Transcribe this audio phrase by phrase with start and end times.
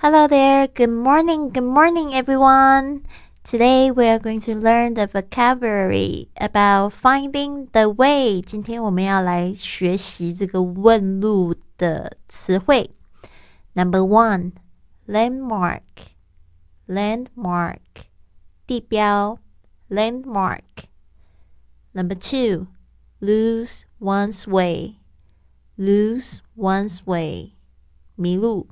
[0.00, 0.68] Hello there.
[0.68, 1.50] Good morning.
[1.50, 3.06] Good morning, everyone.
[3.42, 8.40] Today we are going to learn the vocabulary about finding the way.
[8.40, 12.90] 今天我们要来学习这个问路的词汇。
[13.74, 14.52] Number one,
[15.06, 15.82] landmark.
[16.86, 17.80] Landmark.
[18.66, 19.38] 地标
[19.88, 20.86] landmark.
[21.92, 22.68] Number two,
[23.20, 24.96] lose one's way.
[25.76, 27.52] Lose one's way.
[28.14, 28.68] 迷路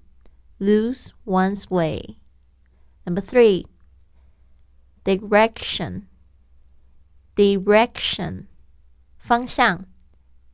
[0.58, 2.18] lose one's way.
[3.06, 3.66] Number three,
[5.04, 6.08] direction.
[7.36, 8.46] Direction.
[9.18, 9.86] 方向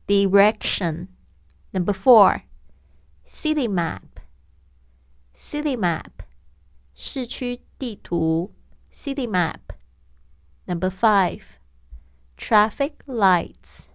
[0.07, 1.07] direction.
[1.73, 2.43] Number four,
[3.25, 4.19] city map.
[5.33, 6.23] City map.
[6.93, 8.53] 市区地图
[8.91, 9.73] city map.
[10.67, 11.59] Number five,
[12.37, 13.87] traffic lights.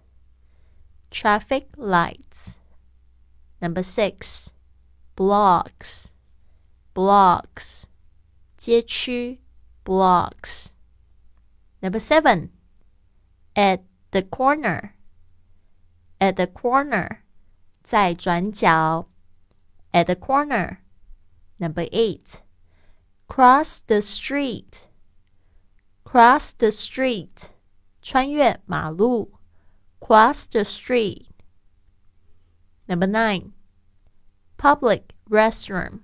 [1.09, 2.57] Traffic lights.
[3.61, 4.50] Number six,
[5.21, 6.11] blocks,
[6.93, 7.87] blocks,
[8.57, 9.39] 街区
[9.83, 10.73] blocks.
[11.81, 12.51] Number seven,
[13.55, 14.95] at the corner,
[16.19, 17.23] at the corner,
[17.83, 19.07] 在转角
[19.93, 20.79] at the corner.
[21.59, 22.41] Number eight,
[23.27, 24.89] cross the street,
[26.03, 27.51] cross the street,
[28.01, 29.37] 穿越马路
[29.99, 31.27] cross the street.
[32.87, 33.53] Number nine,
[34.61, 35.99] public restroom,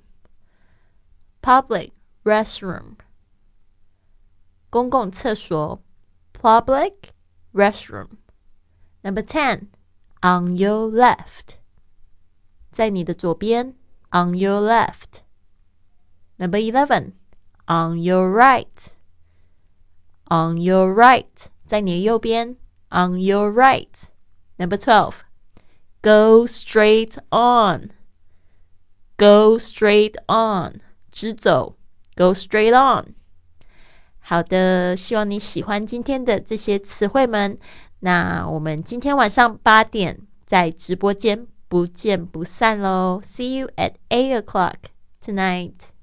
[1.42, 1.92] public
[2.24, 2.98] restroom,
[4.70, 5.82] 公共厕所
[6.34, 7.12] public
[7.54, 8.18] restroom.
[9.02, 9.68] Number ten,
[10.22, 11.58] on your left,
[12.72, 13.76] 在你的左边
[14.12, 15.22] on your left.
[16.38, 17.14] Number eleven,
[17.68, 18.94] on your right,
[20.26, 22.58] on your right, 在你的右边
[22.90, 24.10] on your right.
[24.58, 25.24] Number twelve,
[26.02, 27.92] go straight on
[29.19, 30.81] Go straight on，
[31.11, 31.77] 直走
[32.17, 33.15] ，go straight on。
[34.21, 37.59] 好的，希望你喜欢今天的这些词汇们。
[38.01, 44.77] 那我们今天晚上八点在直播间不见不散喽！See you at eight o'clock
[45.21, 45.98] tonight.